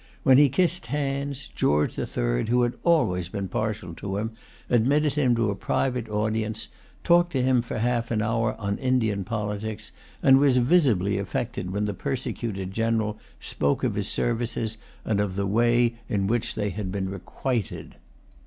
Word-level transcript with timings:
When 0.23 0.39
he 0.39 0.49
kissed 0.49 0.87
hands, 0.87 1.47
George 1.53 1.93
the 1.95 2.07
Third, 2.07 2.49
who 2.49 2.63
had 2.63 2.73
always 2.83 3.29
been 3.29 3.47
partial 3.47 3.93
to 3.93 4.17
him, 4.17 4.31
admitted 4.67 5.13
him 5.13 5.35
to 5.35 5.51
a 5.51 5.55
private 5.55 6.09
audience, 6.09 6.69
talked 7.03 7.31
to 7.33 7.43
him 7.43 7.61
half 7.61 8.09
an 8.09 8.19
hour 8.19 8.55
on 8.59 8.79
Indian 8.79 9.23
politics, 9.23 9.91
and 10.23 10.39
was 10.39 10.57
visibly 10.57 11.19
affected 11.19 11.69
when 11.71 11.85
the 11.85 11.93
persecuted 11.93 12.73
general 12.73 13.19
spoke 13.39 13.83
of 13.83 13.93
his 13.93 14.07
services 14.07 14.77
and 15.05 15.21
of 15.21 15.35
the 15.35 15.45
way 15.45 15.93
in 16.09 16.25
which 16.25 16.55
they 16.55 16.71
had 16.71 16.91
been 16.91 17.07
requited. 17.07 17.93